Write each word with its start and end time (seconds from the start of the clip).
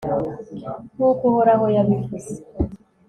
nk'uko 0.93 1.21
uhoraho 1.29 1.65
yabivuze 1.75 2.33